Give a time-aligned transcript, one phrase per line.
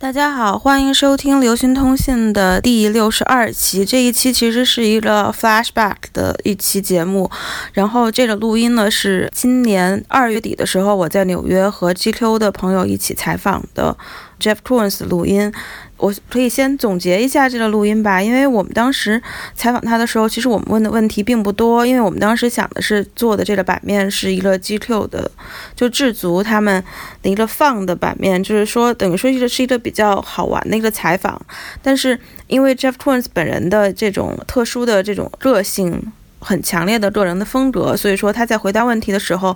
[0.00, 3.84] 大家好，欢迎收听流行通信的第六十二期。
[3.84, 7.30] 这一期其实是一个 flashback 的一期节目，
[7.74, 13.94] 然后这个录音呢是今年二月底的时候，我在纽约和 GQ 的朋友一起采访的
[14.40, 15.52] Jeff Koons 的录音。
[15.96, 19.22] 我可以先总结一下这个录音吧，因为我们当时
[19.54, 25.30] 采访他的时候，其实我们问的问题并不多，因为我们当时想的是做的这个版面是一个 GQ 的，
[25.76, 26.82] 就制足他们
[27.20, 31.38] 的一个放的版面，就是说等于说一个是一个比较好玩的一个采访，
[31.82, 39.54] 但是因为 Jeff Koons 本人的这种特殊的这种个性，很强烈的个人的风格，所以说他在回答问题的时候。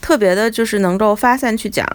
[0.00, 1.86] 特别的就是能够发散去讲，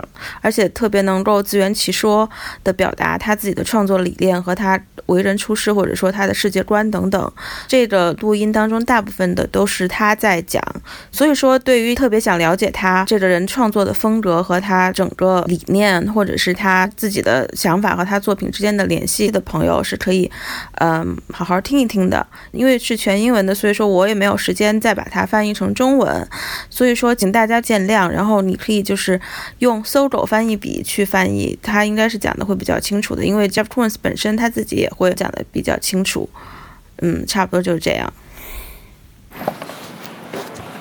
[0.41, 2.30] 而且特别能够自圆其说
[2.64, 7.32] 的表达他自己的创作理念和他为人处事或者说他的世界观等等。
[7.68, 10.62] 这个录音当中大部分的都是他在讲，
[11.12, 20.30] 所以说对于特别想了解他这个人创作的风格和他整个理念或者是他自己的想法和他作品之间的联系的朋友是可以，
[20.82, 22.26] 嗯，好好听一听的。
[22.52, 26.27] 因为是全英文的，所以说我也没有时间再把它翻译成中文，
[26.70, 27.90] 所以说请大家见谅。
[27.91, 29.20] 然后你可以就是
[29.59, 36.29] 用搜狗翻译笔去翻译，它应该是讲的会比较清楚的，因为 Jeff Koons 本身他自己也会讲的比较清楚。
[37.03, 38.13] 嗯，差不多就是这样。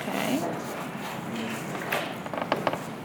[0.05, 0.37] Okay.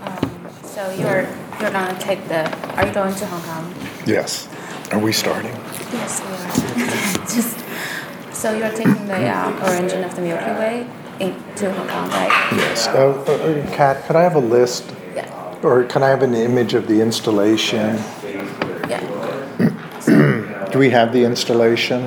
[0.04, 0.28] Um,
[0.62, 1.24] so you're
[1.58, 2.44] you're gonna take the.
[2.76, 3.72] Are you going to Hong Kong?
[4.04, 4.46] Yes.
[4.90, 5.50] Are we starting?
[5.92, 7.26] Yes, we are.
[7.26, 7.56] Just
[8.32, 10.86] so you're taking the uh, origin of the Milky Way
[11.20, 12.52] into Hong Kong, right?
[12.52, 12.86] Yes.
[12.88, 14.94] Uh, uh, uh, Kat, could I have a list?
[15.14, 15.58] Yeah.
[15.62, 17.96] Or can I have an image of the installation?
[18.88, 19.02] Yeah.
[20.70, 22.06] Do we have the installation?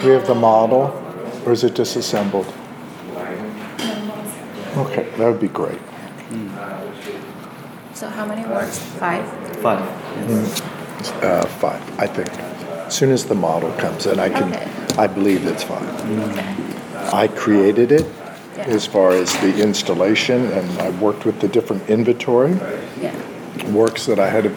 [0.00, 0.98] Do we have the model?
[1.46, 2.52] Or is it disassembled?
[4.76, 5.78] Okay, that would be great.
[7.94, 8.78] So how many words?
[8.78, 9.28] Five.
[9.58, 9.80] Five.
[10.28, 10.60] Yes.
[11.22, 12.28] Uh, five, I think.
[12.86, 14.52] As soon as the model comes in, I can.
[14.52, 14.68] Okay.
[14.98, 15.86] I believe it's fine.
[16.30, 16.81] Okay.
[17.12, 18.06] I created it
[18.56, 18.64] Yeah.
[18.68, 22.54] as far as the installation, and I worked with the different inventory
[23.00, 23.12] Yeah.
[23.72, 24.50] works that I had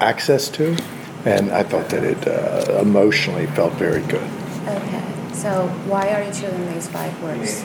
[0.00, 0.76] access to,
[1.24, 4.26] and I thought that it uh, emotionally felt very good.
[4.68, 5.02] Okay.
[5.32, 7.62] So why are you choosing these five works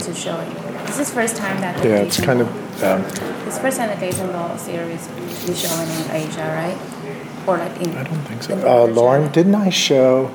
[0.00, 0.86] to show it?
[0.86, 2.48] This is first time that Yeah, it's kind of.
[2.82, 3.02] Um,
[3.46, 5.08] It's first time the Gazing Ball series
[5.48, 6.76] is showing in Asia, right?
[7.46, 7.96] Or like in.
[7.96, 8.54] I don't think so.
[8.66, 10.30] Uh, Lauren, didn't I show?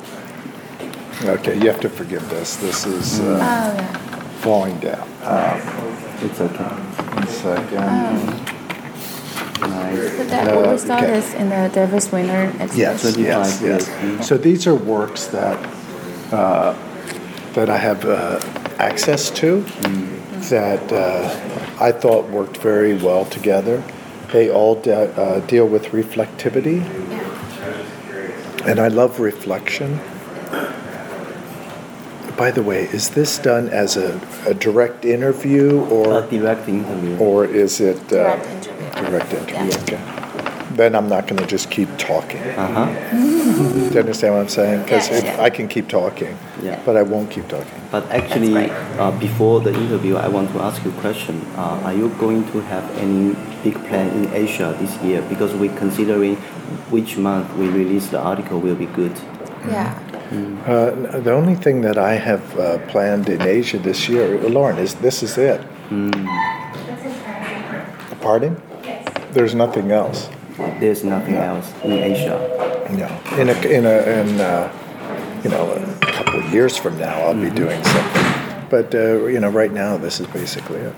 [1.26, 2.56] Okay, you have to forgive this.
[2.58, 4.20] This is Oh uh, yeah.
[4.42, 5.08] falling down.
[5.22, 5.60] Uh,
[6.22, 6.64] It's okay.
[6.64, 8.50] one second.
[9.60, 10.18] Nice.
[10.18, 11.06] But that Uh, we saw okay.
[11.08, 13.24] this in the David Zwirner Yes, exhibition.
[13.26, 14.28] yes, 25 yes.
[14.28, 15.58] So these are works that
[16.32, 16.74] uh,
[17.54, 18.40] that I have uh,
[18.78, 19.66] access to
[20.50, 23.84] that uh, I thought worked very well together.
[24.32, 28.70] They all de- uh, deal with reflectivity, Yeah.
[28.70, 30.00] and I love reflection.
[32.40, 34.10] By the way, is this done as a,
[34.48, 37.18] a direct interview A or direct interview.
[37.18, 39.10] or is it uh, Direct interview.
[39.10, 39.72] direct interview?
[39.72, 39.84] Yeah.
[39.84, 40.02] Okay.
[40.80, 42.42] Then I'm not going to just keep talking.
[42.56, 42.88] Uh huh.
[43.12, 44.84] Do you understand what I'm saying?
[44.84, 45.42] Because Yeah, yeah.
[45.48, 46.82] I can keep talking, Yeah.
[46.86, 47.80] but I won't keep talking.
[47.92, 48.72] But actually, right.
[48.98, 51.42] uh, before the interview, I want to ask you a question.
[51.58, 53.36] Uh, are you going to have any
[53.66, 55.22] big plan in Asia this year?
[55.24, 56.38] Because we're considering
[56.96, 59.12] which month we release the article will be good.
[59.68, 59.92] Yeah.
[60.32, 64.94] Uh, the only thing that I have uh, planned in Asia this year, Lauren, is
[64.96, 65.60] this is it.
[68.22, 68.62] Pardon?
[68.84, 69.08] Yes.
[69.32, 70.30] There's nothing else.
[70.80, 72.38] There's nothing else in Asia.
[72.92, 73.08] No.
[73.42, 74.72] In a in a in uh,
[75.44, 78.68] you know a couple of years from now, I'll be doing something.
[78.70, 80.96] But uh, you know, right now, this is basically it.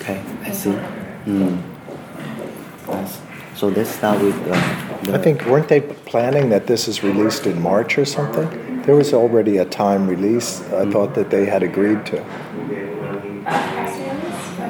[0.00, 0.76] Okay, I see.
[1.24, 1.62] Mm.
[2.88, 3.20] Nice.
[3.54, 4.54] So let's start with uh,
[4.85, 4.85] the.
[5.08, 8.82] I think weren't they planning that this is released in March or something?
[8.82, 10.60] There was already a time release.
[10.60, 10.92] I mm-hmm.
[10.92, 12.24] thought that they had agreed to.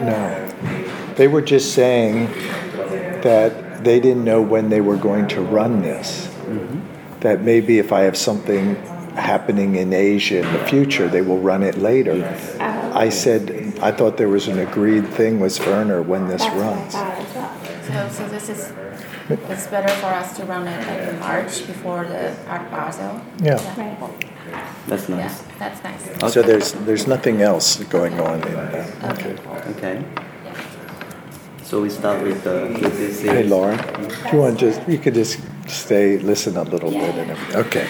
[0.05, 2.27] No, they were just saying
[3.23, 6.27] that they didn't know when they were going to run this.
[6.27, 7.21] Mm-hmm.
[7.21, 8.77] That maybe if I have something
[9.17, 12.25] happening in Asia in the future, they will run it later.
[12.61, 16.93] I said I thought there was an agreed thing with Zwirner when this runs.
[16.93, 18.73] So, so this is
[19.29, 23.21] it's better for us to run it like in March before the Art Basel.
[23.43, 23.57] Yeah.
[24.87, 25.43] That's Yeah, nice.
[25.59, 26.33] that's nice.
[26.33, 29.19] So there's there's nothing else going on in that.
[29.19, 29.35] Okay.
[29.71, 30.05] Okay.
[31.65, 33.51] So we start with the with this Hey, series.
[33.51, 37.31] Lauren, do you want to just, you could just stay, listen a little bit and
[37.33, 37.57] everything.
[37.67, 37.87] Okay.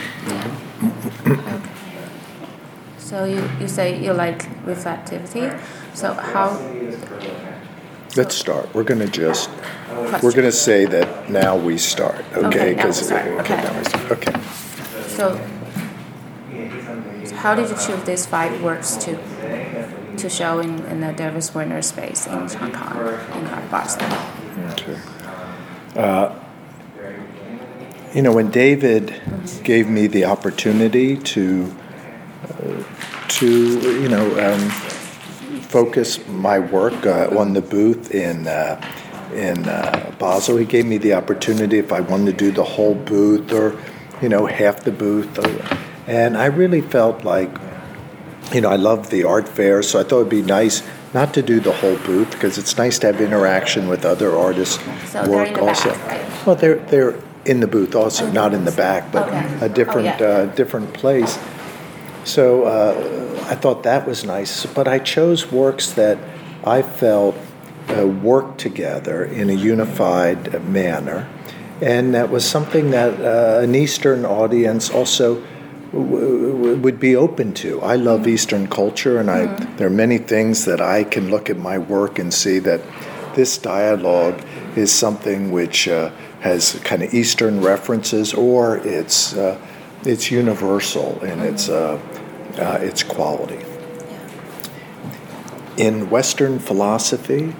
[2.98, 5.60] So you, you say you like reflectivity.
[5.94, 6.58] So how
[8.16, 8.74] Let's start.
[8.74, 9.50] We're going to just
[10.22, 12.46] We're going to say that now we start, okay?
[12.46, 13.56] Okay, now we 'Cause- start, okay.
[13.56, 14.32] now we start, Okay.
[15.08, 15.40] So,
[17.36, 19.18] how did you choose these five works to
[20.16, 24.02] to show in, in the David Zwirner space in Hong Kong, in Basel?
[24.72, 24.96] Okay.
[25.96, 26.30] Uh,
[28.14, 29.12] You know, when David
[29.62, 31.70] gave me the opportunity to,
[32.48, 32.82] uh,
[33.28, 33.46] to
[34.02, 34.70] you know, um,
[35.68, 38.80] focus my work uh, on the booth in uh,
[39.32, 42.94] in uh, Basel, he gave me the opportunity if I wanted to do the whole
[42.94, 43.78] booth or,
[44.22, 47.50] you know, half the booth, or, and I really felt like
[48.52, 50.80] you know, I love the art fair, so I thought it'd be nice
[51.12, 54.78] not to do the whole booth because it's nice to have interaction with other artists'
[55.10, 55.90] So work also.
[55.90, 56.46] back, right?
[56.46, 59.58] Well, they're they're in the booth also, not in the back, but Okay.
[59.62, 60.26] a different Oh, yeah.
[60.28, 61.38] uh, different place.
[62.24, 66.18] So uh, I thought that was nice, but I chose works that
[66.64, 67.36] I felt
[67.88, 71.28] uh, worked together in a unified manner,
[71.80, 75.42] and that was something that uh, an Eastern audience also
[75.92, 77.80] w- w- would be open to.
[77.82, 79.46] I love Eastern culture, and I
[79.76, 82.80] there are many things that I can look at my work and see that
[83.34, 84.42] this dialogue
[84.76, 86.10] is something which uh,
[86.40, 89.58] has kind of Eastern references, or it's uh,
[90.04, 92.00] it's universal in its uh,
[92.58, 93.64] uh, its quality.
[95.76, 97.54] In Western philosophy,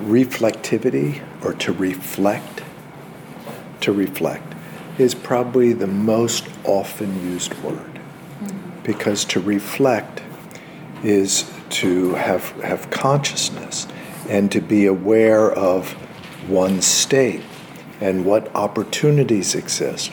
[0.00, 2.62] reflectivity or to reflect,
[3.80, 4.54] to reflect,
[4.98, 7.76] is probably the most often used word.
[7.76, 8.82] Mm-hmm.
[8.82, 10.22] Because to reflect
[11.02, 13.86] is to have, have consciousness
[14.28, 15.96] and to be aware of
[16.48, 17.42] one's state
[18.00, 20.12] and what opportunities exist,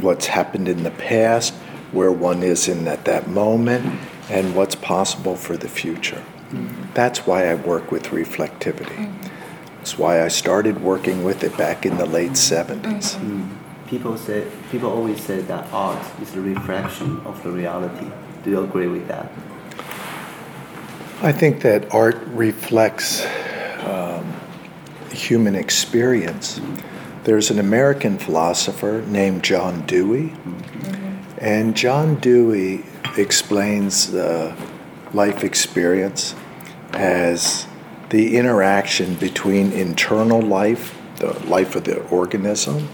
[0.00, 1.54] what's happened in the past,
[1.92, 3.98] where one is in at that moment,
[4.28, 6.22] and what's possible for the future.
[6.94, 9.12] That's why I work with reflectivity.
[9.78, 12.82] That's why I started working with it back in the late 70s.
[12.82, 13.42] Mm-hmm.
[13.42, 13.56] Mm.
[13.86, 18.06] People say people always say that art is a reflection of the reality.
[18.44, 19.32] Do you agree with that?
[21.22, 23.26] I think that art reflects
[23.84, 24.32] um,
[25.12, 26.60] human experience.
[27.24, 31.38] There's an American philosopher named John Dewey, mm-hmm.
[31.38, 32.84] and John Dewey
[33.16, 34.54] explains the
[35.12, 36.34] life experience
[36.92, 37.66] as
[38.10, 42.88] the interaction between internal life, the life of the organism,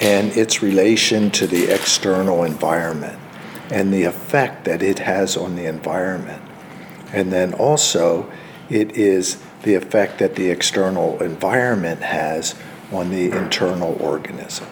[0.00, 3.18] and its relation to the external environment
[3.70, 6.42] and the effect that it has on the environment.
[7.12, 8.30] And then also,
[8.70, 12.54] it is the effect that the external environment has
[12.92, 14.68] on the internal organism.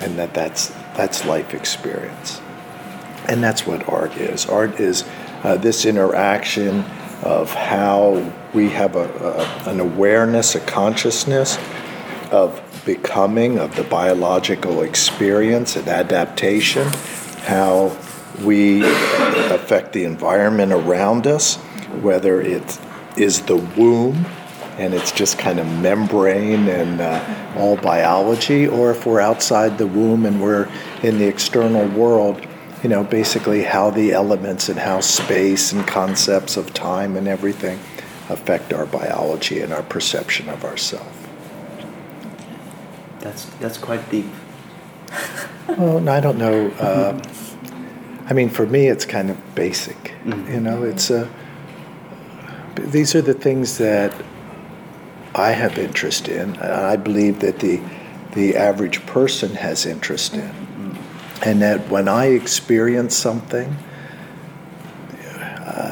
[0.00, 2.40] And that that's, that's life experience.
[3.28, 4.46] And that's what art is.
[4.46, 5.04] Art is
[5.42, 6.84] uh, this interaction
[7.26, 11.58] of how we have a, a, an awareness, a consciousness
[12.30, 16.86] of becoming, of the biological experience and adaptation,
[17.42, 17.96] how
[18.44, 21.56] we affect the environment around us,
[22.00, 22.78] whether it
[23.16, 24.24] is the womb
[24.78, 29.86] and it's just kind of membrane and uh, all biology, or if we're outside the
[29.86, 30.68] womb and we're
[31.02, 32.46] in the external world,
[32.82, 37.78] you know, basically how the elements and how space and concepts of time and everything
[38.28, 41.16] affect our biology and our perception of ourselves.
[43.20, 44.26] That's that's quite deep.
[45.68, 46.70] Well, I don't know.
[46.78, 47.20] Uh,
[48.26, 50.14] I mean, for me, it's kind of basic.
[50.24, 51.28] You know, it's uh,
[52.76, 54.14] these are the things that
[55.34, 56.54] I have interest in.
[56.54, 57.80] and I believe that the
[58.32, 60.65] the average person has interest in,
[61.44, 63.76] and that when I experience something,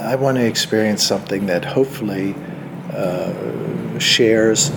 [0.05, 2.35] I want to experience something that hopefully
[2.93, 4.69] uh, shares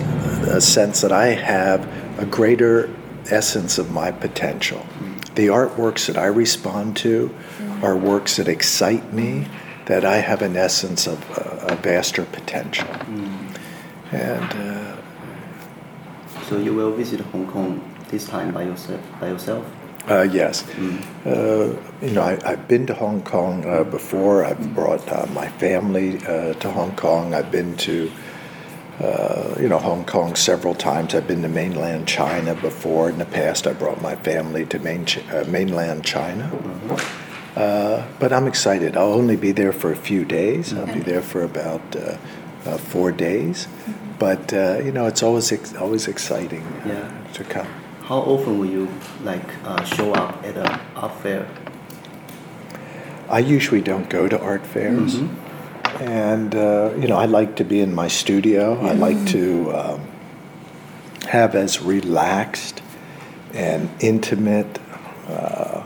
[0.48, 1.86] a sense that I have
[2.18, 2.94] a greater
[3.30, 4.86] essence of my potential.
[5.34, 7.34] The artworks that I respond to
[7.82, 9.46] are works that excite me,
[9.86, 12.88] that I have an essence of uh, a vaster potential.
[14.10, 14.96] And uh,
[16.48, 19.00] So you will visit Hong Kong this time by yourself.
[19.20, 19.64] By yourself.
[20.08, 20.66] Uh, yes.
[21.26, 24.44] Uh, you know, I, I've been to Hong Kong uh, before.
[24.44, 27.34] I've brought uh, my family uh, to Hong Kong.
[27.34, 28.10] I've been to,
[29.00, 31.14] uh, you know, Hong Kong several times.
[31.14, 33.10] I've been to mainland China before.
[33.10, 36.50] In the past, I brought my family to main, uh, mainland China.
[37.56, 38.96] Uh, but I'm excited.
[38.96, 40.72] I'll only be there for a few days.
[40.72, 42.16] I'll be there for about uh,
[42.64, 43.68] uh, four days.
[44.18, 47.32] But uh, you know, it's always ex- always exciting uh, Yeah.
[47.34, 47.68] to come.
[48.08, 48.88] How often will you
[49.22, 51.46] like uh, show up at an art fair?
[53.28, 55.16] I usually don't go to art fairs,
[56.00, 58.80] and uh, you know I like to be in my studio.
[58.80, 60.00] I like to um,
[61.28, 62.80] have as relaxed
[63.52, 64.78] and intimate
[65.28, 65.82] uh,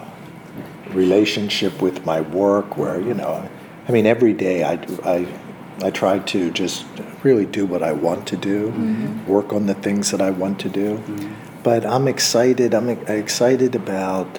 [0.90, 3.48] relationship with my work where you know
[3.88, 5.26] i mean every day i do i
[5.82, 6.84] i try to just
[7.22, 8.70] really do what i want to do
[9.26, 11.02] work on the things that i want to do
[11.62, 14.38] but i'm excited i'm excited about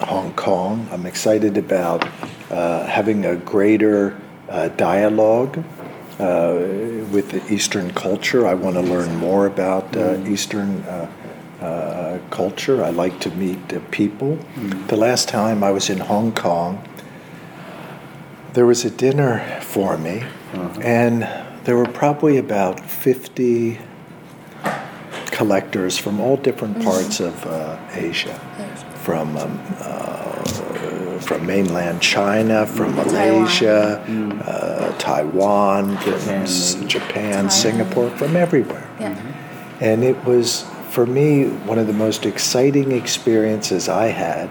[0.00, 0.88] hong kong.
[0.92, 2.06] I'm excited about
[2.50, 5.58] uh, having a greater uh, dialogue
[6.18, 6.54] uh,
[7.10, 8.46] with the eastern culture.
[8.46, 11.10] I want to learn more about uh, eastern uh,
[11.60, 12.84] uh, culture.
[12.84, 14.38] I like to meet uh, people.
[14.88, 16.86] The last time I was in Hong Kong,
[18.52, 20.22] there was a dinner for me,
[20.80, 21.22] and
[21.64, 23.78] there were probably about 50
[25.34, 28.38] collectors from all different parts of uh, Asia,
[29.02, 34.00] from um, uh, from mainland China, from Malaysia,
[34.46, 38.88] uh, Taiwan, from Japan, Japan, Singapore, from everywhere.
[39.00, 39.18] Yeah.
[39.80, 44.48] And it was, for me, one of the most exciting experiences I had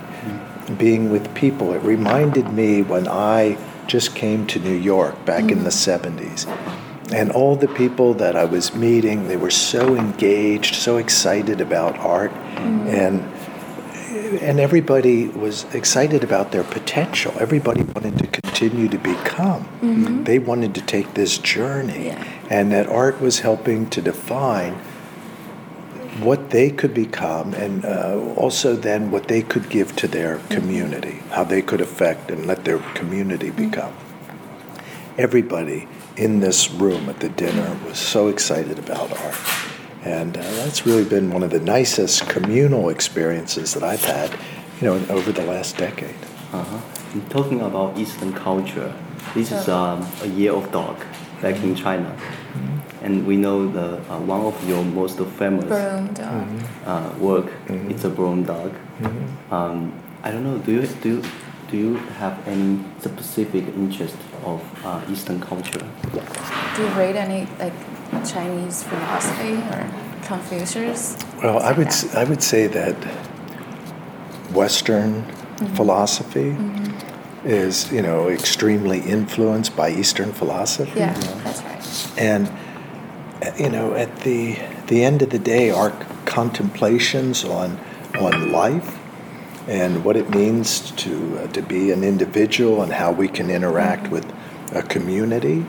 [0.77, 1.73] being with people.
[1.73, 6.47] It reminded me when I just came to New York back in the 70s.
[7.11, 11.97] And all the people that I was meeting, they were so engaged, so excited about
[11.99, 12.31] art.
[12.31, 12.87] Mm.
[12.87, 13.33] And
[14.41, 17.33] and everybody was excited about their potential.
[17.39, 19.63] Everybody wanted to continue to become.
[19.81, 20.23] Mm-hmm.
[20.23, 22.07] They wanted to take this journey.
[22.07, 22.23] Yeah.
[22.49, 24.73] And that art was helping to define
[26.19, 30.53] what they could become and uh, also then what they could give to their mm-hmm.
[30.53, 33.69] community, how they could affect and let their community mm-hmm.
[33.69, 33.93] become.
[35.17, 39.35] Everybody in this room at the dinner was so excited about art.
[40.03, 44.31] And uh, that's really been one of the nicest communal experiences that I've had,
[44.79, 46.15] you know, over the last decade.
[46.51, 46.79] Uh-huh.
[47.13, 48.93] And talking about Eastern culture,
[49.33, 50.97] this is um, a year of dog
[51.41, 52.15] back in China,
[53.01, 56.47] and we know the uh, one of your most famous Broom dog.
[56.85, 57.51] uh, work.
[57.67, 58.73] It's a brown dog.
[59.51, 60.57] Um, I don't know.
[60.59, 61.23] Do you do you,
[61.69, 65.85] do you have any specific interest of uh, Eastern culture?
[66.75, 67.73] Do you read any like
[68.25, 69.89] Chinese philosophy or
[70.23, 71.17] Confucius?
[71.41, 71.93] Well, I would, Yeah.
[71.93, 72.95] s- I would say that
[74.53, 75.23] Western
[75.75, 76.55] philosophy
[77.45, 80.99] is, you know, extremely influenced by Eastern philosophy.
[80.99, 82.11] Yeah, that's right.
[82.17, 82.49] And
[83.59, 84.57] you know, at the
[84.87, 85.91] the end of the day, our
[86.25, 87.77] contemplations on
[88.19, 88.97] on life
[89.67, 94.11] and what it means to uh, to be an individual and how we can interact
[94.11, 94.25] with
[94.73, 95.65] a community.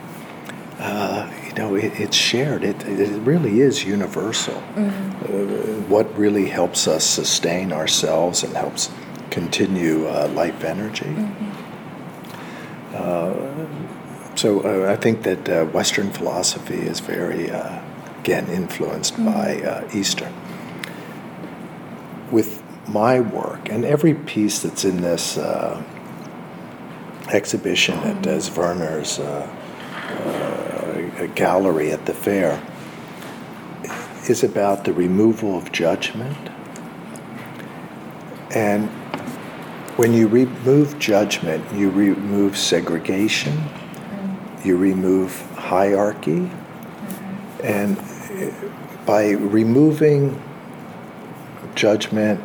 [0.79, 2.63] Uh, you know, it, it's shared.
[2.63, 4.57] It, it really is universal.
[4.75, 4.81] Uh,
[5.87, 8.91] what really helps us sustain ourselves and helps
[9.31, 11.15] continue uh, life energy.
[14.35, 17.81] So uh, I think that uh, Western philosophy is very, uh,
[18.19, 20.33] again, influenced by uh, Eastern.
[22.87, 25.83] My work and every piece that's in this uh,
[27.31, 29.47] exhibition at uh, Zwirner's uh,
[31.19, 32.61] uh, gallery at the fair
[34.29, 36.37] is about the removal of judgment.
[38.51, 38.89] And
[39.97, 43.63] when you remove judgment, you remove segregation,
[44.63, 46.49] you remove hierarchy,
[47.63, 48.51] and uh,
[49.05, 50.41] by removing
[51.75, 52.41] judgment,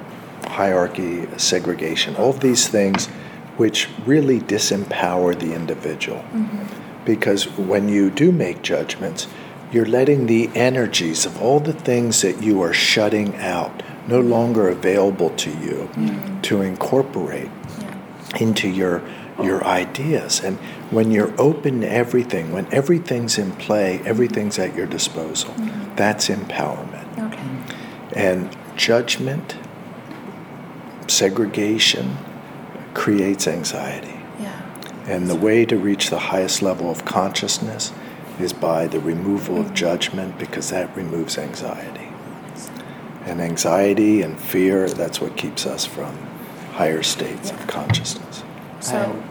[0.50, 3.06] hierarchy, segregation, all of these things
[3.56, 6.18] which really disempower the individual.
[6.18, 7.04] Mm-hmm.
[7.04, 9.26] Because when you do make judgments,
[9.72, 14.68] you're letting the energies of all the things that you are shutting out, no longer
[14.68, 16.42] available to you, mm.
[16.42, 18.42] to incorporate Yeah.
[18.46, 19.02] into your
[19.42, 20.58] your ideas and
[20.90, 25.94] when you're open to everything when everything's in play everything's at your disposal mm-hmm.
[25.96, 27.48] that's empowerment Okay.
[28.28, 29.56] and judgment
[31.10, 32.16] segregation
[32.94, 34.14] creates anxiety.
[34.40, 34.62] Yeah.
[35.06, 37.92] and the way to reach the highest level of consciousness
[38.38, 42.08] is by the removal of judgment because that removes anxiety.
[43.26, 46.16] And anxiety and fear that's what keeps us from
[46.72, 48.42] higher states of consciousness.
[48.80, 49.22] So,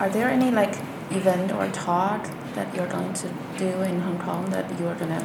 [0.00, 0.74] are there any like
[1.10, 5.24] event or talk that you're going to do in Hong Kong that you're gonna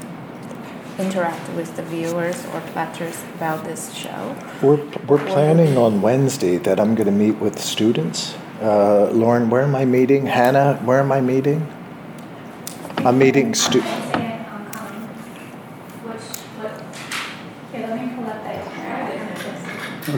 [0.99, 4.35] interact with the viewers or collectors about this show?
[4.61, 8.35] We're, we're planning on Wednesday that I'm going to meet with students.
[8.61, 10.25] Uh, Lauren, where am I meeting?
[10.27, 11.67] Hannah, where am I meeting?
[12.97, 14.93] I'm meeting stu- Wednesday in Hong Kong,
[16.07, 16.21] which,
[16.61, 16.71] what,
[17.73, 19.19] okay, let me pull up the itinerary.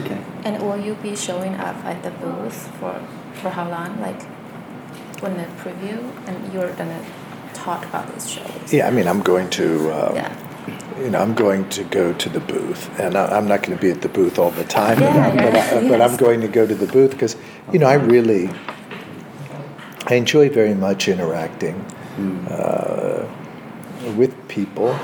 [0.04, 0.20] Okay.
[0.44, 3.00] And will you be showing up at the booth for
[3.40, 4.00] for how long?
[4.00, 4.22] Like
[5.20, 7.04] when the preview, and you're gonna
[7.54, 8.46] talk about this show.
[8.70, 10.45] Yeah, I mean, I'm going to uh, Yeah.
[10.98, 13.82] You know, I'm going to go to the booth, and I, I'm not going to
[13.82, 16.10] be at the booth all the time, Yeah, but, I, but, yeah, I, but I'm
[16.12, 16.16] yes.
[16.16, 17.36] going to go to the booth because,
[17.72, 18.48] you know, I really,
[20.06, 21.74] I enjoy very much interacting
[22.48, 23.28] uh,
[24.16, 24.98] with people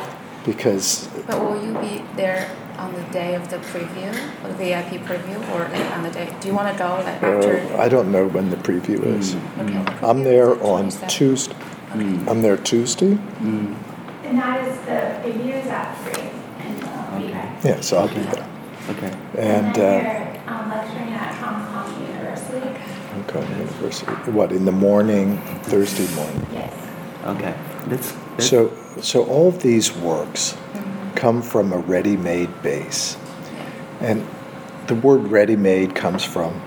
[0.47, 4.11] because But will you be there on the day of the preview,
[4.45, 6.35] or the VIP preview, or like on the day?
[6.41, 7.59] Do you want to go like after?
[7.75, 9.35] uh, I don't know when the preview is.
[9.59, 11.09] Okay, the I'm preview there is the on 27th.
[11.09, 11.55] Tuesday.
[11.93, 12.29] Mm.
[12.29, 13.19] I'm there Tuesday.
[14.33, 16.23] And that is the review is at three
[16.67, 16.87] in the
[17.17, 17.69] okay.
[17.69, 18.49] Yeah, so I'll be there.
[18.89, 19.13] Okay.
[19.37, 22.67] And then uh, you're um, lecturing at Hong Kong University.
[23.29, 24.11] okay, University.
[24.31, 26.47] What in the morning, Thursday morning?
[26.51, 26.73] Yes.
[27.27, 27.55] Okay.
[27.89, 28.15] Let's.
[28.31, 30.57] let's So, so all of these works
[31.15, 33.19] come from a ready-made base,
[34.01, 34.27] and
[34.87, 36.59] the word "ready-made" comes from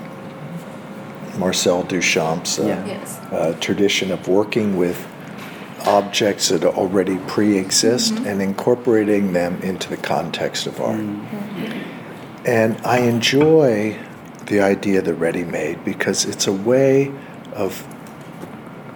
[1.40, 2.86] Marcel Duchamp's uh, Yeah.
[2.86, 3.18] Yes.
[3.32, 5.04] uh, tradition of working with
[5.88, 8.28] objects that already pre-exist mm-hmm.
[8.28, 11.00] and incorporating them into the context of art.
[11.00, 12.48] Mm-hmm.
[12.48, 13.98] And I enjoy
[14.46, 17.12] the idea of the ready-made because it's a way
[17.54, 17.86] of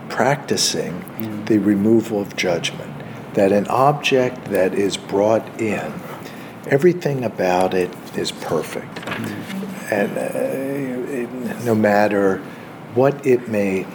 [0.10, 1.46] practicing mm.
[1.48, 2.93] the removal of judgment.
[3.34, 5.93] That an object that is brought in,
[6.67, 8.96] everything about it is perfect.
[8.96, 9.93] Mm-hmm.
[9.93, 12.38] And uh, it- no matter
[12.93, 13.86] what it may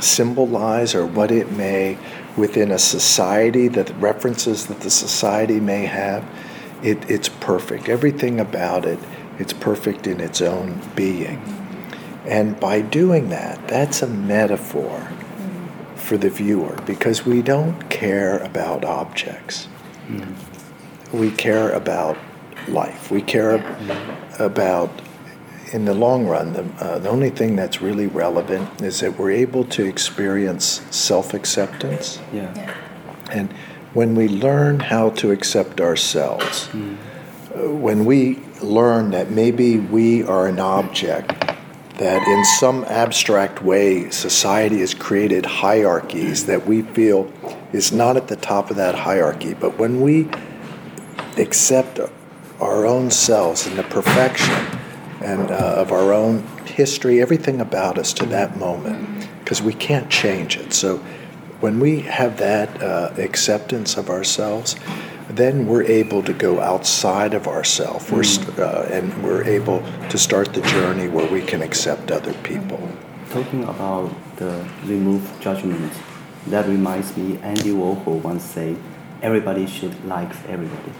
[0.00, 1.98] symbolize or what it may
[2.38, 6.24] within a society that references that the society may have
[6.82, 7.88] it, it's perfect.
[7.88, 8.98] Everything about it
[9.38, 11.40] it's perfect in its own being.
[12.24, 15.00] And by doing that that's a metaphor
[15.96, 19.68] for the viewer because we don't care about objects.
[20.06, 21.18] Mm-hmm.
[21.18, 22.16] We care about
[22.68, 23.10] life.
[23.10, 24.42] We care mm-hmm.
[24.42, 24.90] about
[25.72, 29.30] in the long run, the, uh, the only thing that's really relevant is that we're
[29.30, 32.18] able to experience self acceptance.
[32.32, 32.52] Yeah.
[32.54, 32.74] Yeah.
[33.30, 33.52] And
[33.94, 40.46] when we learn how to accept ourselves, uh, when we learn that maybe we are
[40.46, 41.28] an object,
[41.98, 47.30] that in some abstract way society has created hierarchies that we feel
[47.72, 50.28] is not at the top of that hierarchy, but when we
[51.36, 51.98] accept
[52.60, 54.77] our own selves and the perfection
[55.20, 60.08] and uh, of our own history, everything about us to that moment, because we can't
[60.10, 60.72] change it.
[60.72, 60.98] So
[61.60, 64.76] when we have that uh, acceptance of ourselves,
[65.28, 70.54] then we're able to go outside of ourselves, st- uh, and we're able to start
[70.54, 72.80] the journey where we can accept other people.
[73.30, 75.92] Talking about the remove judgment,
[76.46, 77.38] that reminds me.
[77.42, 78.76] Andy Warhol once said,
[79.20, 80.92] "Everybody should like everybody."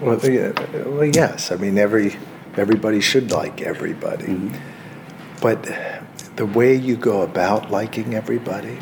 [0.00, 0.52] Well, yeah,
[0.86, 1.52] well, yes.
[1.52, 2.16] I mean, every
[2.56, 4.50] everybody should like everybody, Mhm.
[5.40, 5.68] but
[6.36, 8.78] the way you go about liking everybody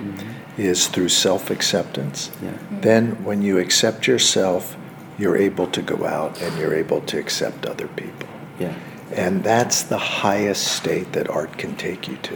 [0.56, 2.30] is through self-acceptance.
[2.42, 2.50] Yeah.
[2.80, 4.76] Then, when you accept yourself,
[5.18, 8.28] you're able to go out and you're able to accept other people,
[8.58, 8.72] Yeah.
[9.14, 12.34] and that's the highest state that art can take you to.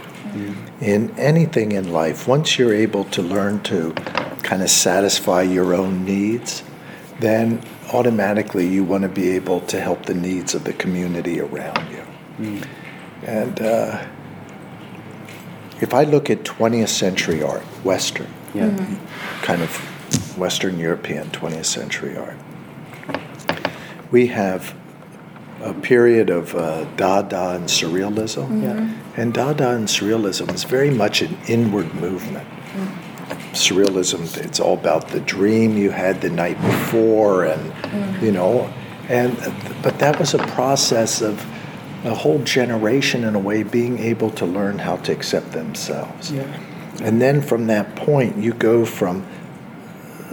[0.81, 3.93] In anything in life, once you're able to learn to
[4.41, 6.63] kind of satisfy your own needs,
[7.19, 7.59] then
[7.93, 12.61] automatically you want to be able to help the needs of the community around you.
[13.23, 14.03] And uh,
[15.79, 18.69] if I look at 20th century art, Western, Yeah.
[19.41, 19.71] kind of
[20.37, 22.37] Western European 20th century art,
[24.11, 24.75] we have
[25.61, 28.61] a period of uh, Dada and Surrealism.
[28.63, 28.89] Yeah.
[29.15, 32.47] And Dada and Surrealism is very much an inward movement.
[33.53, 38.71] Surrealism, it's all about the dream you had the night before, and you know,
[39.09, 39.35] and
[39.81, 41.45] but that was a process of
[42.05, 46.31] a whole generation, in a way, being able to learn how to accept themselves.
[46.31, 46.43] Yeah.
[47.01, 49.25] And then from that point, you go from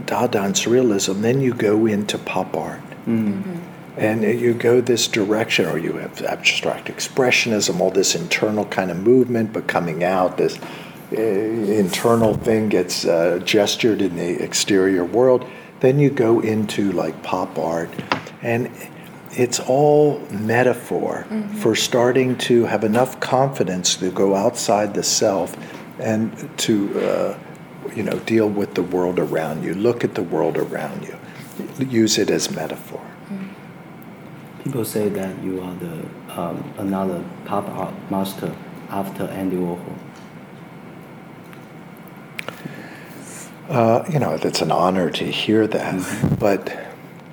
[0.07, 2.81] Dada and Surrealism, then you go into pop art.
[3.07, 3.59] Mm-hmm.
[3.97, 8.97] And you go this direction, or you have abstract expressionism, all this internal kind of
[8.97, 10.59] movement, but coming out, this
[11.13, 15.45] internal thing gets uh, gestured in the exterior world.
[15.81, 17.91] Then you go into like pop art,
[18.43, 18.71] and
[19.33, 21.27] it's all metaphor
[21.59, 25.57] for starting to have enough confidence to go outside the self
[26.01, 27.39] and to, uh,
[27.95, 31.17] you know, deal with the world around you, look at the world around you,
[31.79, 33.05] use it as metaphor.
[34.65, 36.05] People say that you are the
[36.41, 38.55] um, another pop art master
[38.91, 39.97] after Andy Warhol.
[43.71, 46.37] Uh, you know, it's an honor to hear that.
[46.41, 46.77] But,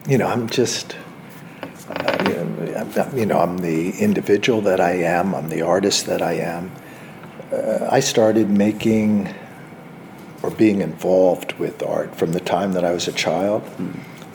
[0.08, 0.96] you know, I'm just,
[1.90, 5.64] uh, you know, I'm not- you know, I'm the individual that I am, I'm the
[5.64, 6.72] artist that I am.
[7.52, 9.30] Uh, I started making
[10.44, 13.64] or being involved with art from the time that I was a child.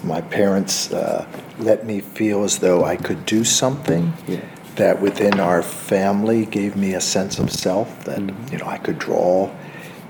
[0.02, 1.24] My parents uh,
[1.60, 4.40] let me feel as though I could do something Yeah.
[4.74, 8.18] that within our family gave me a sense of self that
[8.50, 9.50] you know I could draw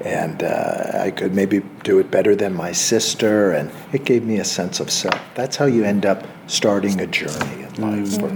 [0.04, 4.38] and uh, I could maybe do it better than my sister and it gave me
[4.38, 5.20] a sense of self.
[5.34, 8.30] That's how you end up starting a journey in life for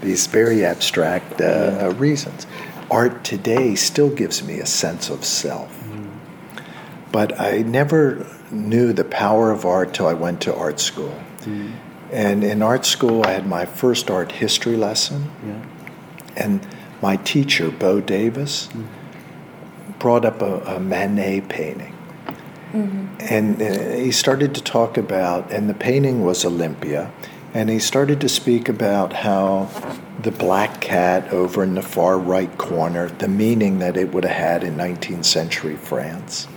[0.00, 1.44] these very abstract uh,
[1.80, 2.46] uh, reasons.
[2.90, 5.82] Art today still gives me a sense of self.
[7.12, 11.14] But I never knew the power of art till I went to art school.
[12.12, 15.30] And in art school, I had my first art history lesson.
[15.44, 15.64] Yeah.
[16.36, 16.66] And
[17.02, 18.68] my teacher, Bo Davis,
[19.98, 21.92] brought up a, a Manet painting.
[23.20, 27.10] And uh, he started to talk about, and the painting was Olympia,
[27.54, 29.70] and he started to speak about how
[30.22, 34.36] the black cat over in the far right corner, the meaning that it would have
[34.36, 36.48] had in 19th century France.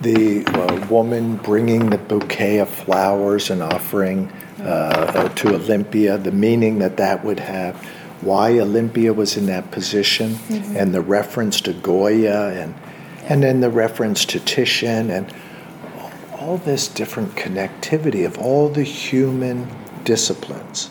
[0.00, 6.78] The uh, woman bringing the bouquet of flowers and offering uh, to Olympia, the meaning
[6.80, 7.76] that that would have,
[8.24, 10.76] why Olympia was in that position, mm-hmm.
[10.76, 12.74] and the reference to Goya, and
[13.28, 15.32] and then the reference to Titian, and
[16.38, 19.68] all this different connectivity of all the human
[20.04, 20.90] disciplines.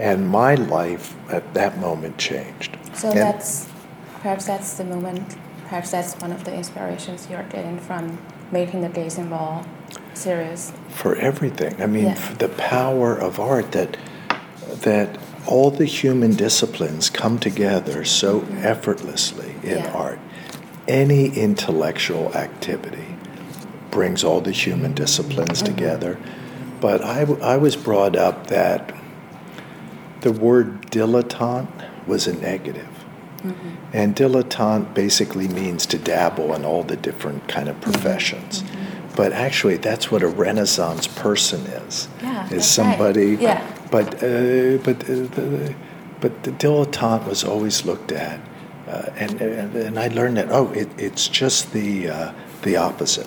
[0.00, 2.76] And my life at that moment changed.
[2.94, 3.68] So And- that's
[4.22, 5.36] perhaps that's the moment.
[5.68, 8.18] Perhaps that's one of the inspirations you're getting from
[8.50, 9.64] making the gazing ball
[10.14, 10.72] series.
[10.88, 11.74] for everything.
[11.80, 12.18] I mean, Yeah.
[12.38, 13.96] the power of art that
[14.82, 19.92] that all the human disciplines come together so effortlessly in Yeah.
[19.92, 20.18] art.
[20.88, 23.16] Any intellectual activity
[23.90, 25.74] brings all the human disciplines mm-hmm.
[25.74, 26.18] together.
[26.80, 28.92] But I was brought up that
[30.22, 31.68] the word dilettante
[32.06, 32.88] was a negative.
[33.44, 33.68] Mm-hmm.
[33.92, 37.92] And dilettante basically means to dabble in all the different kind of mm-hmm.
[37.92, 38.64] professions.
[39.16, 42.08] But actually, that's what a Renaissance person is.
[42.22, 43.36] Yeah, is somebody.
[43.36, 43.40] right.
[43.40, 43.76] Yeah.
[43.90, 45.74] But uh, but uh, the,
[46.20, 48.40] but the dilettante was always looked at,
[48.88, 53.26] uh, and, and and I learned that oh, it, it's just the uh, the opposite.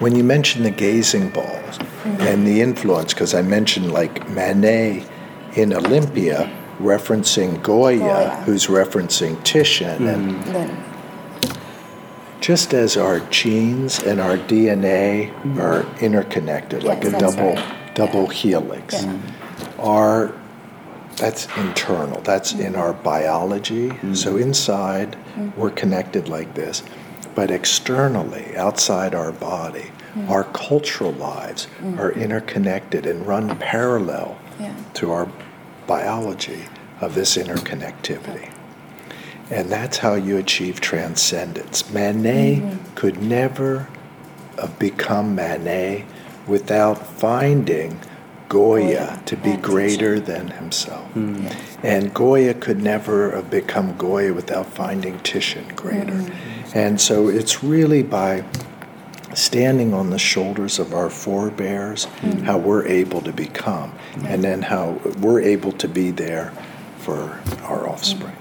[0.00, 5.06] When you mention the gazing balls and the influence, because I mentioned like Manet
[5.54, 8.42] in Olympia referencing Goya, Goya.
[8.44, 10.91] who's referencing Titian, and Then
[12.42, 17.94] just as our genes and our DNA are interconnected, like Yes, a double right.
[17.94, 18.32] double Yeah.
[18.32, 19.00] helix, Yeah.
[19.12, 19.80] Mm-hmm.
[19.80, 20.34] our
[21.16, 22.20] that's internal.
[22.22, 23.90] That's in our biology.
[23.90, 24.14] Mm-hmm.
[24.14, 25.60] So inside, mm-hmm.
[25.60, 26.82] we're connected like this,
[27.34, 30.28] but externally, outside our body, mm.
[30.30, 31.98] our cultural lives mm.
[31.98, 34.74] are interconnected and run parallel Yeah.
[34.94, 35.28] to our
[35.86, 36.64] biology
[37.00, 38.51] of this interconnectivity.
[39.52, 41.90] And that's how you achieve transcendence.
[41.90, 42.94] Manet mm-hmm.
[42.94, 43.88] could never
[44.58, 46.06] uh, become Manet
[46.46, 48.00] without finding
[48.48, 51.06] Goya to be greater than himself.
[51.14, 51.56] Yeah.
[51.82, 56.12] And Goya could never have become Goya without finding Titian greater.
[56.12, 56.78] Mm-hmm.
[56.78, 58.44] And so it's really by
[59.34, 62.04] standing on the shoulders of our forebears
[62.44, 63.92] how we're able to become,
[64.24, 66.52] and then how we're able to be there
[66.98, 68.36] for our offspring.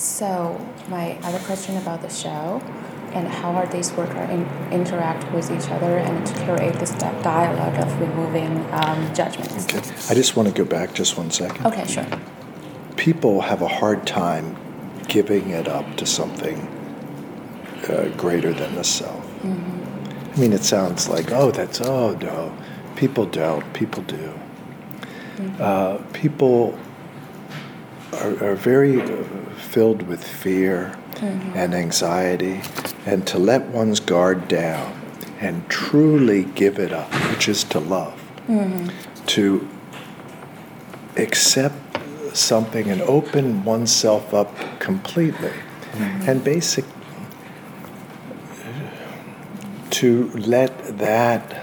[0.00, 0.58] So
[0.88, 2.62] my other question about the show
[3.12, 6.92] and how are these work are in, interact with each other and to create this
[6.92, 9.66] di- dialogue of removing um, judgments.
[9.66, 9.78] Okay.
[10.08, 11.66] I just want to go back just one second.
[11.66, 12.06] Okay, sure.
[12.96, 14.56] People have a hard time
[15.06, 16.56] giving it up to something
[17.90, 19.26] uh, greater than the self.
[19.44, 22.56] I mean, it sounds like, oh, that's, oh, no.
[22.96, 23.70] People don't.
[23.74, 24.32] People do.
[25.58, 26.78] Uh, people
[28.14, 29.24] are, are very uh,
[29.70, 31.56] filled with fear mm-hmm.
[31.56, 32.60] and anxiety,
[33.06, 35.00] and to let one's guard down
[35.40, 38.88] and truly give it up, which is to love, mm-hmm.
[39.26, 39.68] to
[41.16, 41.76] accept
[42.36, 46.28] something and open oneself up completely, mm-hmm.
[46.28, 46.84] and basic
[49.90, 51.56] to let that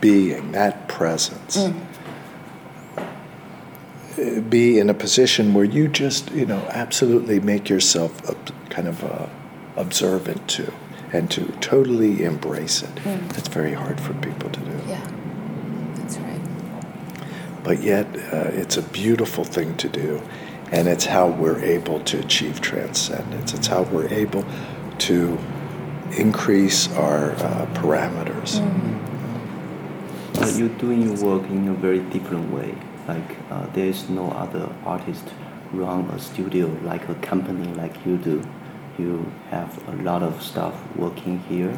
[0.00, 1.72] being, that presence, uh,
[4.48, 9.02] be in a position where you just, you know, absolutely make yourself ob- kind of
[9.04, 9.26] uh,
[9.76, 10.72] observant to
[11.12, 12.94] and to totally embrace it.
[13.04, 14.80] That's very hard for people to do.
[14.88, 15.06] Yeah,
[15.94, 16.40] that's right.
[17.62, 20.20] But yet, uh, it's a beautiful thing to do,
[20.72, 23.54] and it's how we're able to achieve transcendence.
[23.54, 24.44] It's how we're able
[24.98, 25.38] to
[26.16, 28.60] increase our uh, parameters.
[30.34, 32.74] But you're doing your work in a very different way.
[33.08, 35.24] Like uh, there is no other artist
[35.72, 38.42] run a studio like a company like you do.
[38.98, 41.76] you have a lot of staff working here.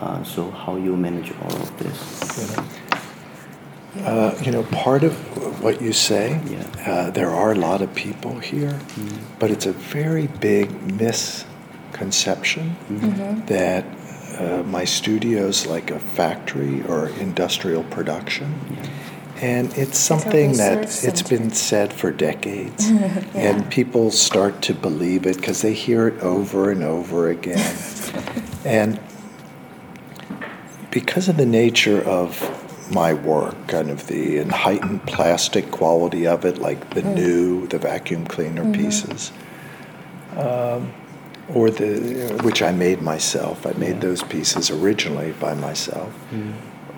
[0.00, 1.98] Uh, so how you manage all of this?
[2.38, 5.14] You know, uh, you know, part of
[5.62, 6.92] what you say, Yeah.
[6.92, 8.78] uh, there are a lot of people here,
[9.38, 12.76] but it's a very big misconception
[13.46, 13.84] that
[14.38, 18.52] uh, my studio's like a factory or industrial production.
[19.36, 21.38] And it's something that research it's center.
[21.38, 22.88] been said for decades,
[23.34, 27.76] and people start to believe it because they hear it over and over again.
[28.64, 28.98] and
[30.90, 32.40] because of the nature of
[32.90, 38.26] my work, kind of the heightened plastic quality of it, like the new, the vacuum
[38.26, 39.32] cleaner pieces,
[40.36, 40.92] um,
[41.48, 43.66] or the which I made myself.
[43.66, 46.12] I made those pieces originally by myself.
[46.32, 46.54] Mm.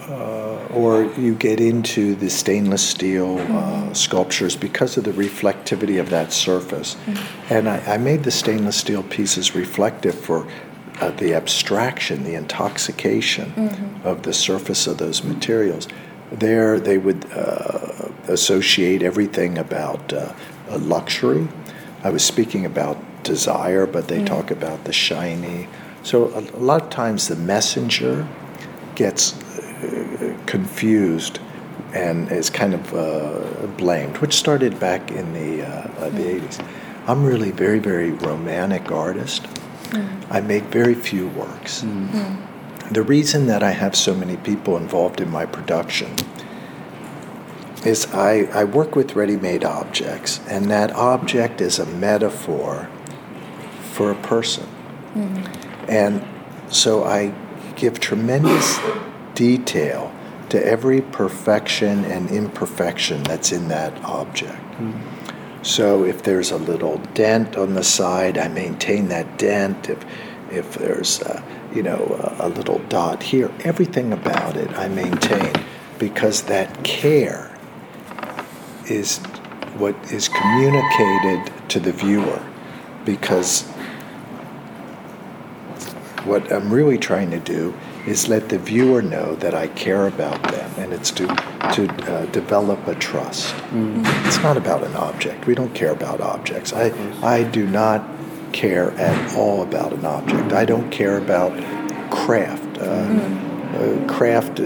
[0.08, 6.08] Uh, or you get into the stainless steel uh, sculptures because of the reflectivity of
[6.08, 6.96] that surface.
[7.50, 10.48] And I, I made the stainless steel pieces reflective for
[11.02, 15.88] uh, the abstraction, the intoxication of the surface of those materials.
[16.32, 20.32] There, they would uh, associate everything about uh,
[20.70, 21.48] luxury.
[22.02, 25.68] I was speaking about desire, but they talk about the shiny.
[26.02, 28.26] So, a, a lot of times, the messenger
[28.94, 29.32] gets
[30.46, 31.40] confused
[31.94, 36.58] and is kind of uh, blamed, which started back in the uh, uh, the eighties.
[37.06, 39.46] I'm really very very romantic artist.
[40.30, 41.84] I make very few works.
[42.90, 46.10] The reason that I have so many people involved in my production
[47.86, 52.88] is I, I work with ready-made objects, and that object is a metaphor
[53.92, 54.66] for a person.
[55.88, 56.22] And
[56.68, 57.32] so I
[57.76, 58.78] give tremendous
[59.38, 60.12] detail
[60.48, 64.58] to every perfection and imperfection that's in that object.
[64.58, 65.62] Mm-hmm.
[65.62, 69.88] So if there's a little dent on the side, I maintain that dent.
[69.88, 70.04] If
[70.50, 75.52] if there's a, you know a, a little dot here, everything about it I maintain
[75.98, 77.56] because that care
[78.86, 79.18] is
[79.78, 82.42] what is communicated to the viewer
[83.04, 83.62] because
[86.24, 87.74] what I'm really trying to do
[88.08, 92.26] is let the viewer know that I care about them, and it's to to uh,
[92.26, 93.54] develop a trust.
[94.26, 95.46] It's not about an object.
[95.46, 96.72] We don't care about objects.
[96.72, 96.92] I
[97.22, 98.02] I do not
[98.52, 100.52] care at all about an object.
[100.52, 101.52] I don't care about
[102.10, 102.78] craft.
[102.78, 103.08] Uh,
[103.78, 104.60] uh, craft.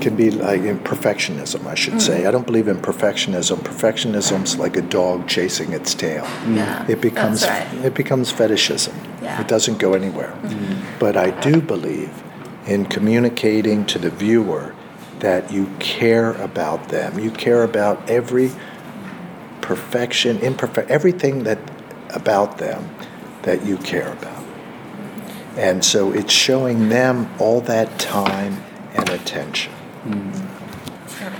[0.00, 2.22] Can be like in perfectionism, I should say.
[2.22, 2.28] Mm.
[2.28, 3.58] I don't believe in perfectionism.
[3.58, 6.24] Perfectionism's like a dog chasing its tail.
[6.48, 7.84] Yeah, It becomes that's right.
[7.86, 8.94] it becomes fetishism.
[9.22, 9.40] Yeah.
[9.40, 10.32] It doesn't go anywhere.
[10.42, 10.98] Mm-hmm.
[10.98, 12.22] But I do believe
[12.66, 14.74] in communicating to the viewer
[15.20, 17.18] that you care about them.
[17.18, 18.50] You care about every
[19.60, 21.58] perfection, imperfect, everything that
[22.14, 22.94] about them
[23.42, 24.44] that you care about.
[25.56, 28.62] And so it's showing them all that time
[28.94, 29.72] and attention.
[30.04, 31.32] Sure.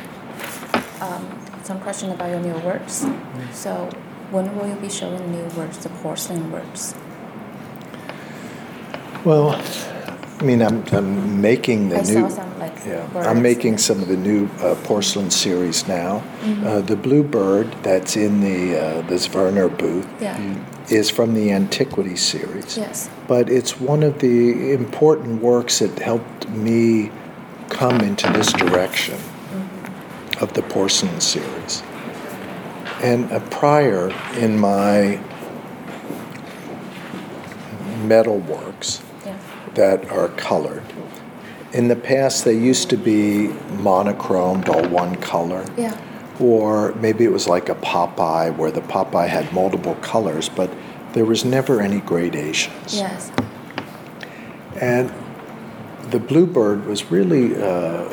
[1.01, 3.05] Um, some question about your new works.
[3.53, 3.89] So,
[4.31, 6.95] when will you be showing new works, the porcelain works?
[9.25, 9.51] Well,
[10.39, 12.13] I mean, I'm, I'm making the I new.
[12.13, 13.27] saw some like Yeah, birds.
[13.27, 16.23] I'm making some of the new uh, porcelain series now.
[16.43, 16.67] Mm-hmm.
[16.67, 20.39] Uh, the blue bird that's in the uh, this Zwirner booth Yeah.
[20.91, 22.77] is from the Antiquity series.
[22.77, 23.09] Yes.
[23.29, 27.11] But it's one of the important works that helped me
[27.69, 29.19] come into this direction
[30.41, 31.83] of the porcelain series.
[33.03, 35.21] And uh, prior in my
[38.05, 39.37] metal works, Yeah.
[39.75, 40.83] that are colored.
[41.73, 43.49] In the past, they used to be
[43.79, 45.65] monochromed, all one color.
[45.77, 45.97] Yeah.
[46.41, 50.71] Or maybe it was like a Popeye, where the Popeye had multiple colors, but
[51.13, 52.97] there was never any gradations.
[52.97, 53.31] Yes.
[54.81, 55.13] And
[56.15, 58.05] the Bluebird was really uh,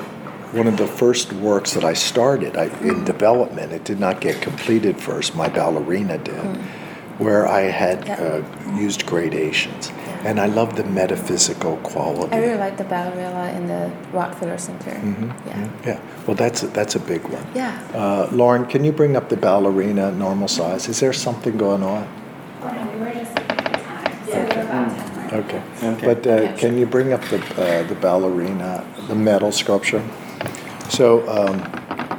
[0.58, 3.72] one of the first works that I started I, in development.
[3.72, 6.58] It did not get completed first, my ballerina did,
[7.20, 8.16] where I had Yeah.
[8.42, 9.92] uh, used gradations.
[10.24, 12.34] And I love the metaphysical quality.
[12.34, 14.94] I really like the ballerina in the Rockefeller Center.
[15.46, 15.70] Yeah.
[15.86, 17.46] Yeah, well, that's a, that's a big one.
[17.54, 17.72] Yeah.
[17.94, 20.90] Uh, Lauren, can you bring up the ballerina normal size?
[20.90, 22.08] Is there something going on?
[22.64, 25.21] Oh, no, we were just looking at the time, so we were about ten more.
[25.32, 25.64] Okay.
[25.82, 26.06] Okay.
[26.06, 30.04] But uh, can you bring up the, uh, the ballerina, the metal sculpture?
[30.90, 32.10] So, um,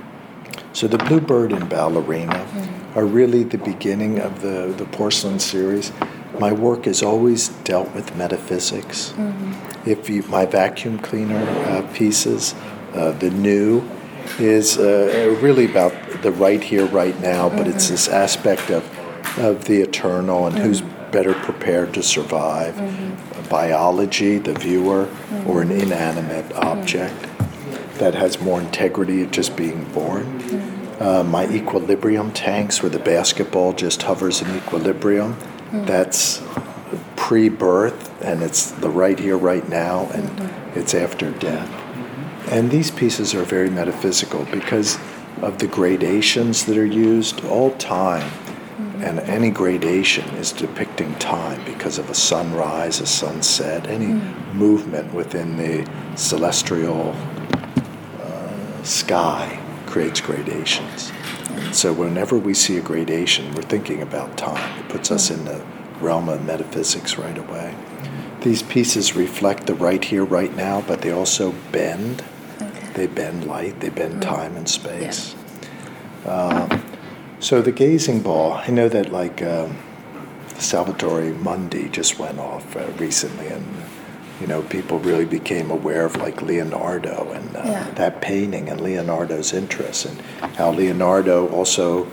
[0.72, 2.46] so the bluebird and ballerina
[2.94, 5.92] are really the beginning of the, the porcelain series.
[6.38, 9.12] My work has always dealt with metaphysics.
[9.85, 12.55] If you, my vacuum cleaner uh, pieces,
[12.94, 13.83] uh, the new,
[14.38, 19.66] is uh, really about the right here, right now, but it's this aspect of, of
[19.66, 22.75] the eternal and who's better prepared to survive.
[22.75, 23.48] Mm-hmm.
[23.48, 25.03] Biology, the viewer,
[25.46, 25.83] or an mm-hmm.
[25.83, 26.66] inanimate mm-hmm.
[26.66, 27.29] object
[27.98, 30.27] that has more integrity of just being born.
[30.98, 35.37] Uh, my equilibrium tanks, where the basketball just hovers in equilibrium,
[35.72, 36.42] that's
[37.16, 41.70] pre birth, and it's the right here, right now, and it's after death.
[42.51, 44.98] And these pieces are very metaphysical because
[45.40, 47.44] of the gradations that are used.
[47.44, 48.31] All time
[49.02, 54.14] and any gradation is depicting time because of a sunrise, a sunset, any
[54.54, 57.10] movement within the celestial
[58.20, 61.10] uh, sky creates gradations.
[61.72, 64.78] So whenever we see a gradation, we're thinking about time.
[64.78, 65.64] It puts us in the
[66.00, 67.74] realm of metaphysics right away.
[68.42, 72.24] These pieces reflect the right here, right now, but they also bend.
[72.60, 72.92] Okay.
[72.94, 75.34] They bend light, they bend time and space.
[76.24, 76.82] Um,
[77.42, 79.76] so the gazing ball, I know that like um,
[80.59, 83.66] Salvator Mundi just went off uh, recently, and
[84.40, 87.90] you know people really became aware of like Leonardo and uh, Yeah.
[87.96, 90.20] that painting and Leonardo's interest, and
[90.57, 92.07] how Leonardo also.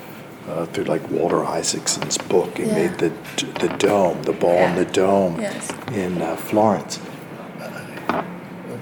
[0.49, 2.73] Uh, through like Walter Isaacson's book, he Yeah.
[2.73, 3.11] made the
[3.59, 5.69] the dome, the ball in the dome Yes.
[5.93, 6.97] in uh, Florence.
[8.09, 8.23] Uh,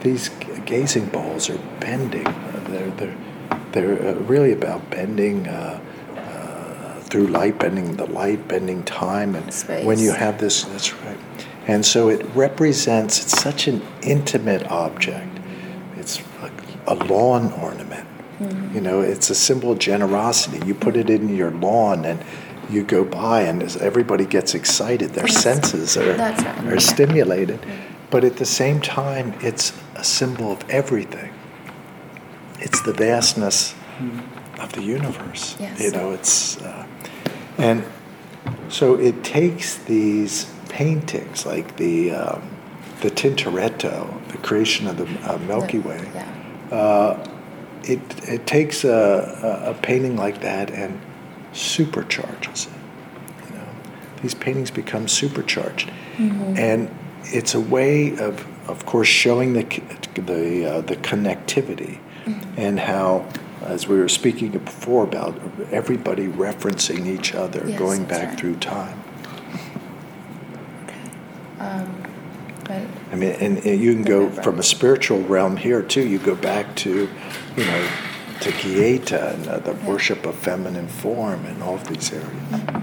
[0.02, 0.30] these
[0.66, 2.26] gazing balls are bending.
[2.26, 3.18] Uh, They're they're
[3.74, 5.80] they're uh, really about bending uh,
[7.10, 9.86] through light, bending the light, bending time, and Space.
[9.86, 11.18] when you have this, that's right.
[11.68, 13.22] And so it represents.
[13.22, 15.40] It's such an intimate object.
[15.98, 16.54] It's like
[16.86, 18.08] a lawn ornament.
[18.40, 18.76] Mm-hmm.
[18.76, 20.66] You know, it's a symbol of generosity.
[20.66, 22.24] You put it in your lawn, and
[22.70, 25.12] you go by, and as everybody gets excited.
[25.12, 25.42] Their Yes.
[25.42, 26.48] senses are right.
[26.68, 26.80] are Yeah.
[26.80, 27.60] stimulated.
[28.10, 31.32] But at the same time, it's a symbol of everything.
[32.60, 34.20] It's the vastness hmm.
[34.60, 35.56] Of the universe.
[35.60, 35.82] Yes.
[35.82, 36.86] You know, it's uh,
[37.58, 37.84] and
[38.70, 42.50] so it takes these paintings like the um,
[43.02, 46.10] the Tintoretto, the creation of the uh, Milky Way.
[46.14, 46.76] Yeah.
[46.76, 47.28] Uh,
[47.84, 48.90] it it takes a,
[49.68, 51.00] a, a painting like that and
[51.54, 52.74] supercharges it.
[53.50, 53.68] You know,
[54.22, 56.90] these paintings become supercharged, and
[57.24, 59.64] it's a way of, of course, showing the
[60.16, 62.00] the uh, the connectivity
[62.58, 63.28] and how.
[63.64, 65.40] As we were speaking before about
[65.72, 68.40] everybody referencing each other, Yes, going back right.
[68.40, 69.04] through time.
[71.60, 72.04] Um,
[72.64, 76.08] but I mean, and, and you can go from a spiritual realm here too.
[76.08, 77.10] You go back to,
[77.58, 77.90] you know,
[78.42, 82.32] to Kieta and uh, the worship of feminine form and all of these areas.
[82.54, 82.82] okay.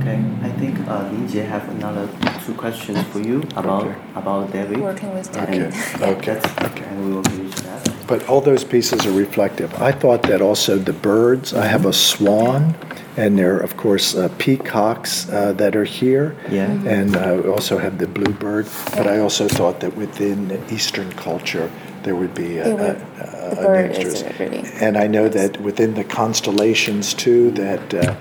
[0.00, 2.08] Okay, I think uh, Lin Jie have another
[2.44, 3.98] two questions for you about Okay.
[4.14, 4.78] about David.
[4.80, 5.58] Working with Okay.
[5.58, 5.74] David.
[6.02, 6.34] Okay.
[6.34, 6.84] That's, Okay.
[6.84, 7.63] And we will finish that.
[8.06, 9.72] But all those pieces are reflective.
[9.80, 11.54] I thought that also the birds.
[11.54, 12.74] I have a swan,
[13.16, 16.36] and there are of course uh, peacocks uh, that are here.
[16.50, 16.66] Yeah.
[16.68, 16.86] Mhm.
[16.86, 18.66] And uh, also have the bluebird.
[18.96, 21.70] But I also thought that within Eastern culture
[22.02, 24.38] there would be a, It would- a, a, the an bird is interest.
[24.38, 28.14] really- And I know that within the constellations too, that uh,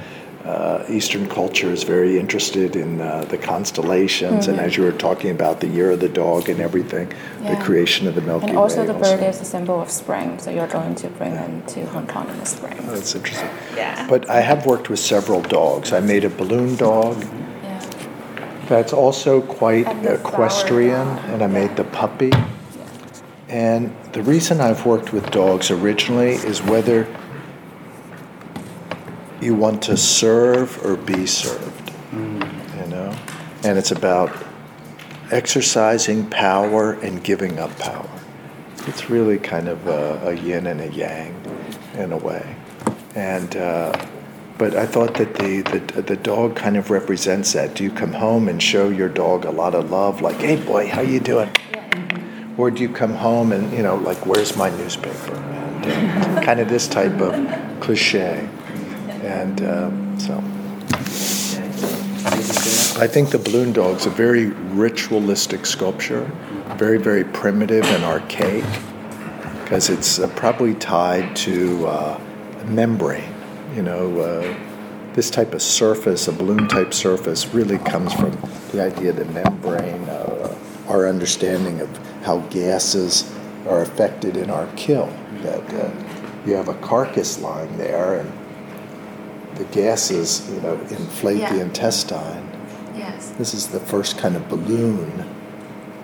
[0.45, 5.31] uh, Eastern culture is very interested in uh, the constellations, and as you were talking
[5.31, 7.43] about the year of the dog and everything, Mm-hmm.
[7.45, 7.55] Yeah.
[7.59, 8.49] the creation of the Milky Way.
[8.51, 8.87] And also Way.
[8.87, 12.07] the bird is a symbol of spring, so you're going to bring them to Hong
[12.07, 12.75] Kong in the spring.
[12.81, 13.49] Oh, that's interesting.
[13.75, 14.07] Yeah.
[14.07, 15.91] But I have worked with several dogs.
[15.93, 17.15] I made a balloon dog
[17.63, 17.79] Yeah.
[18.69, 22.31] that's also quite And equestrian, and I made the puppy.
[23.49, 27.05] And the reason I've worked with dogs originally is whether
[29.43, 33.15] you want to serve or be served, you know?
[33.63, 34.31] And it's about
[35.31, 38.09] exercising power and giving up power.
[38.87, 41.39] It's really kind of a, a yin and a yang
[41.95, 42.55] in a way.
[43.15, 44.05] And, uh,
[44.57, 47.75] but I thought that the, the, the dog kind of represents that.
[47.75, 50.87] Do you come home and show your dog a lot of love, like, hey boy,
[50.87, 51.49] how you doing?
[52.57, 55.35] Or do you come home and, you know, like, where's my newspaper?
[55.35, 57.33] And uh, kind of this type of
[57.79, 58.47] cliche.
[59.43, 60.37] And um, so
[63.01, 66.31] I think the balloon dog's a very ritualistic sculpture,
[66.77, 68.63] very, very primitive and archaic,
[69.61, 72.21] because it's uh, probably tied to uh,
[72.67, 73.33] membrane.
[73.75, 74.55] You know, uh,
[75.11, 78.31] this type of surface, a balloon type surface, really comes from
[78.71, 80.55] the idea that membrane, uh,
[80.87, 81.89] our understanding of
[82.23, 83.29] how gases
[83.67, 85.07] are affected in our kill.
[85.41, 85.91] That uh,
[86.45, 88.31] you have a carcass lying there, and
[89.55, 92.49] the gases, you know, inflate the intestine.
[92.95, 93.29] Yes.
[93.37, 95.25] This is the first kind of balloon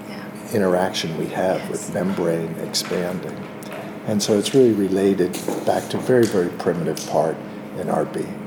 [0.10, 0.24] Yeah.
[0.54, 3.38] interaction we have with membrane expanding.
[4.08, 7.38] And so it's really related back to very, very primitive part
[7.80, 8.40] in our being.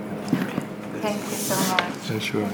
[1.01, 2.11] Thank you so much.
[2.11, 2.49] Yeah, sure.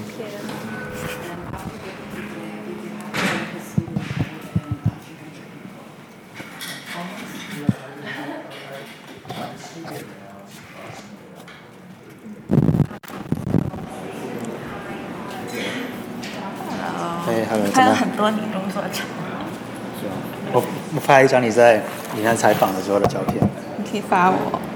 [21.09, 21.81] 拍一张你在
[22.15, 23.37] 云南采访的时候的照片。
[23.77, 24.68] 你可以发我。